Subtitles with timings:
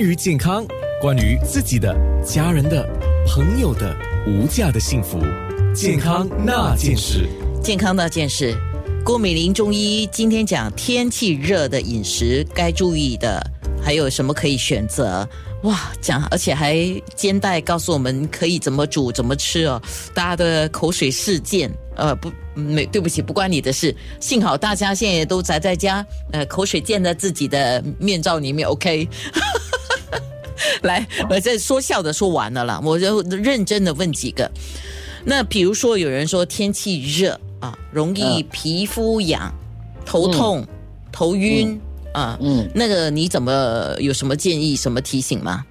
[0.00, 0.64] 关于健康，
[1.00, 1.92] 关于自己的、
[2.24, 2.88] 家人的、
[3.26, 3.96] 朋友的
[4.28, 5.18] 无价的幸福，
[5.74, 7.28] 健康那件事。
[7.60, 8.56] 健康那件事，
[9.04, 13.44] 郭美玲中医今天讲天气热的饮食该注意的，
[13.82, 15.28] 还有什么可以选择？
[15.64, 16.78] 哇，讲而且还
[17.16, 19.82] 肩带告诉我们可以怎么煮、怎么吃哦，
[20.14, 23.92] 大家的口水事件，呃，不，没，对不起，不关你的事。
[24.20, 29.08] 幸好大家现在也都宅在家，呃，口水溅在自己的面罩里面，OK。
[30.82, 34.50] 来，我这说笑的说完了啦，我就认真的问几个。
[35.24, 39.52] 那比如说，有人说天气热啊，容易皮肤痒、
[40.06, 40.66] 头痛、
[41.12, 41.78] 头晕
[42.14, 45.64] 啊，嗯，那个你怎么有什么建议、什么提醒吗？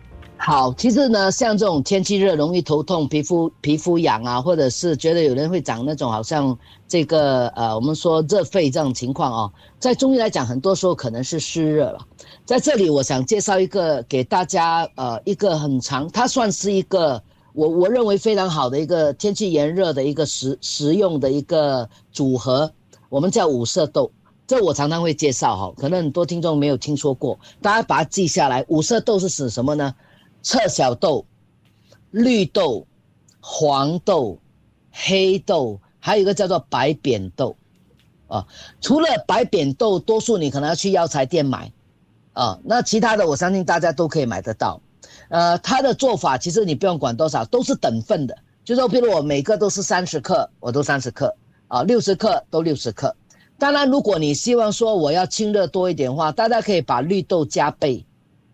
[0.48, 12.00] 好，其实呢，像这种天气热容易头痛、皮肤皮肤痒啊，或者是觉得有人会长那种好像这个呃，我们说热肺这种情况啊，在中医来讲，很多时候可能是湿热了。
[12.46, 22.72] 在这里，我想介绍一个给大家，呃，一个很长，它算是一个我我认为非常好的一个天气炎热的一个食食用的一个组合，
[23.10, 24.10] 我们叫五色豆，
[24.48, 28.64] 这我常常会介绍哈，可能很多听众没有听说过，大家把它记下来。
[28.70, 29.94] 五色豆是指什么呢？
[30.48, 31.26] 赤小豆、
[32.10, 32.88] 绿豆、
[33.42, 34.40] 黄豆、
[34.94, 37.58] 黑豆，还有一个叫做白扁豆，
[38.28, 38.48] 啊，
[38.80, 41.70] 除了白扁豆，多数你可能要去药材店买。
[42.32, 44.80] 啊，那其他的我相信大家都可以买得到，
[45.28, 51.36] 呃，它的做法其实你不用管多少，都是等份的，就说譬如我每个都是三十克，我都三十克，
[51.68, 53.14] 啊，六十克都六十克。
[53.58, 58.06] 当然，如果你希望说我要清热多一点的话，大家可以把绿豆加倍，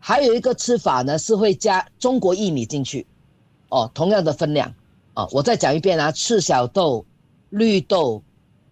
[0.05, 3.07] 还有一个吃法呢是会加中国薏米进去，
[3.69, 4.73] 哦，同样的分量，
[5.13, 7.05] 啊，我再讲一遍啊，赤小豆、
[7.49, 8.21] 绿豆、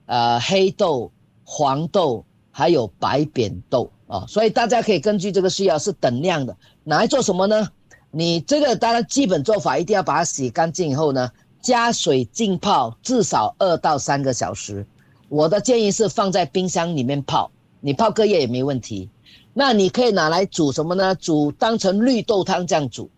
[0.07, 1.09] 呃黑豆、
[1.45, 3.89] 黄豆，还有白扁豆。
[4.07, 7.69] 啊，所以大家可以根据这个需要是等量的，拿来做什么呢？
[8.11, 14.85] 你这个当然基本做法一定要把它洗干净以后呢，加水浸泡至少二到三个小时。
[15.29, 19.09] 我的建议是放在冰箱里面泡，你泡个夜也没问题。
[19.53, 21.15] 那你可以拿来煮什么呢？
[21.15, 23.09] 煮当成绿豆汤这样煮，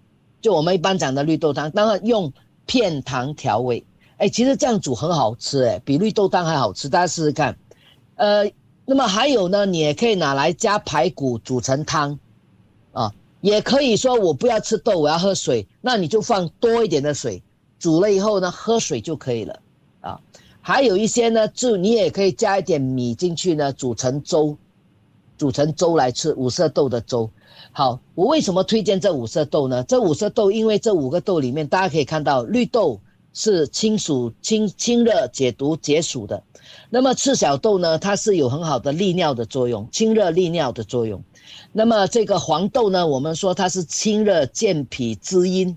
[0.41, 2.31] 就我们一般讲的绿豆汤，当然用
[2.65, 3.85] 片糖调味。
[4.17, 7.57] 哎，其实这样煮很好吃，哎，比绿豆汤还好吃，大家试试看。
[8.15, 8.51] 呃。
[8.85, 12.19] 那么还有呢，你也可以拿来加排骨煮成汤，
[12.91, 17.41] 啊，也可以说我不要吃豆，我要喝水，那你就放多一点的水，
[17.79, 19.57] 煮了以后呢，喝水就可以了，
[20.01, 20.19] 啊，
[20.59, 24.57] 还有一些呢，就你也可以加一点米进去呢，煮成粥，
[25.37, 27.29] 煮成粥来吃五色豆的粥。
[27.71, 29.83] 好，我为什么推荐这五色豆呢？
[29.83, 33.01] 这五色豆，因为这五个豆里面，大家可以看到绿豆。
[33.35, 36.43] 是清暑、清清热、解毒、解暑的。
[36.91, 37.97] 那么赤小豆呢？
[37.97, 41.23] 它是有很好的利尿的作用，清热利尿的作用。
[41.71, 43.07] 那么这个黄豆呢？
[43.07, 45.75] 我们说它是清热健脾滋阴。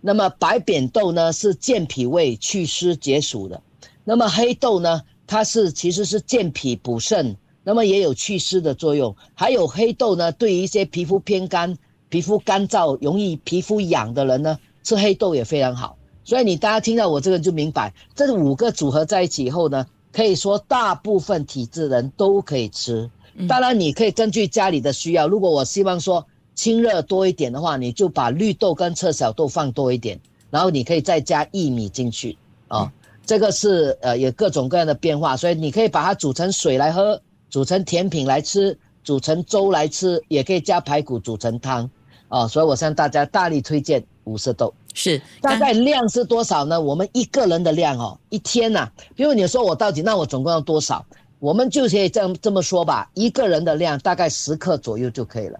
[0.00, 1.32] 那么白扁豆呢？
[1.32, 3.62] 是健脾胃、祛湿解暑的。
[4.02, 5.02] 那么黑豆呢？
[5.28, 9.14] 它是其实是健脾补肾，那么也有祛湿的作用。
[9.34, 11.76] 还有黑豆呢，对于一些皮肤偏干、
[12.08, 15.96] 皮肤干燥、容易皮肤痒的人呢，吃黑豆也非常好。
[16.24, 23.10] 所以你大家听到我这个就明白，这五个组合在一起以后呢，可以说大部分体质人都可以吃。
[23.48, 32.36] 当然，你可以根据家里的需要，如果我希望说清热多一点的话，你就把绿豆跟赤小豆放多一点，然后你可以再加薏米进去
[32.68, 32.92] 啊。
[33.24, 41.90] 这个是呃有各种各样的变化，所以你可以把它煮成水来喝，煮成甜品来吃，煮成粥来吃，也可以加排骨煮成汤
[42.28, 42.46] 啊。
[42.46, 44.72] 所以我向大家大力推荐五色豆。
[44.94, 46.80] 是大概量是多少呢？
[46.80, 48.90] 我们一个人的量哦，一天呐。
[49.14, 51.04] 比如你说我到底，那我总共要多少？
[51.38, 55.58] 我们就可以这样这么说吧，一个人的量大概十克左右就可以了。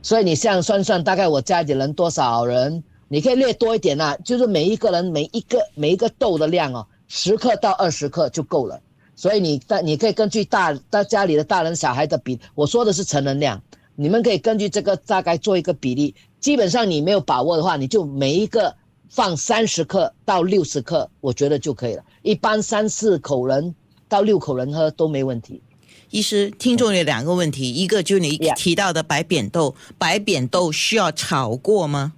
[0.00, 2.82] 所以你这样算算，大概我家里人多少人？
[3.08, 8.80] 你可以略多一点呐，就是每一个人每一个每一个豆的量哦，十克到二十克就够了。
[9.14, 13.62] 所以你大你可以根据大大家里的大人小孩的比，我说的是成人量，
[13.94, 16.14] 你们可以根据这个大概做一个比例。
[16.40, 18.74] 基本上你没有把握的话，你就每一个
[19.08, 22.02] 放三十克到六十克，我觉得就可以了。
[22.22, 23.74] 一般三四口人
[24.08, 25.62] 到六口人喝都没问题。
[26.10, 32.12] 医师，听众有两个问题，一个就是你提到的白扁豆，白扁豆需要炒过吗？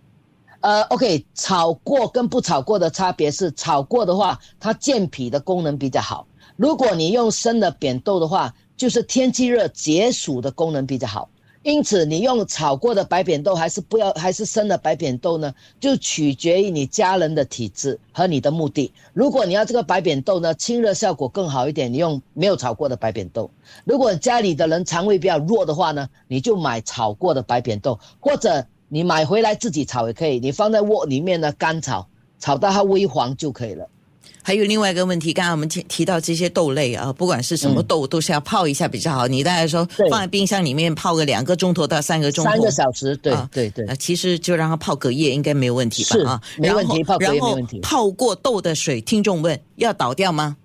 [0.60, 6.26] 呃，OK，炒过跟不炒过的差别是，炒过的话它健脾的功能比较好。
[6.56, 11.28] 如果你用生的扁豆的话，就是天气热解暑的功能比较好。
[11.62, 15.54] 因此，你用炒过的白扁豆还是不要，还是生的白扁豆呢？
[15.80, 18.92] 就取决于你家人的体质和你的目的。
[19.14, 23.50] 如果你要这个白扁豆呢，清热效果更好一点，你用没有炒过的白扁豆。
[23.84, 32.06] 如果家里的人肠胃比较弱的话呢，你就买炒过的白扁豆，或者你买回来自己炒也可以，你放在锅里面呢干炒，
[32.38, 33.88] 炒到它微黄就可以了。
[34.46, 39.26] 还有另外一个问题，刚刚我们提提到这些豆类啊，不管是什么豆，都是要泡一下比较好。
[39.26, 46.32] 你大概说放在冰箱里面泡个两个钟头到三个钟头，三个小时，对啊对对呃，其实就让它泡隔夜应该没有问题吧？
[46.32, 50.58] 啊，没问题泡隔夜没问题泡过豆的水，听众问要倒掉吗？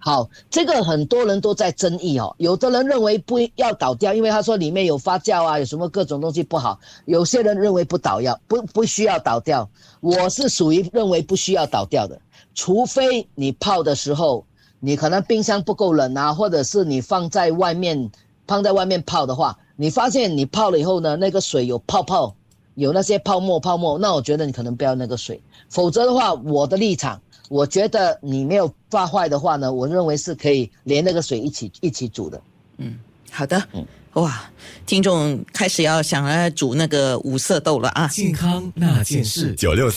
[0.00, 2.34] 好，这个很多人都在争议哦。
[2.38, 6.78] 有的人认为不要倒掉，因为他说里面有发酵啊，有什么各种东西不好。
[7.04, 9.68] 有些人认为不倒要不不需要倒掉，
[10.00, 12.18] 我是属于认为不需要倒掉的，
[12.58, 14.44] 除非你泡的时候
[14.80, 18.10] 你可能冰箱不够冷啊，或者是你放在外面
[18.48, 22.34] 放在外面泡的话，你发现你泡了以后呢，那个水有泡泡，
[22.74, 27.20] 有那些泡沫泡沫，那我觉得你可能不要那个水，否则的话，我的立场。
[27.48, 32.42] 我觉得你没有发坏的话呢，我认为是可以连那个水一起一起煮的。
[32.78, 32.98] 嗯
[33.30, 34.50] 好的，嗯哇，
[34.84, 38.08] 听众开始要想来煮那个五色豆了啊。
[38.08, 39.54] 健康那件事。
[39.54, 39.96] 九六三。